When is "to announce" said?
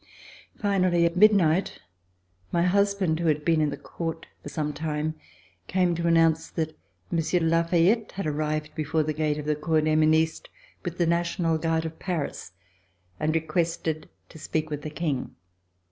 5.93-6.49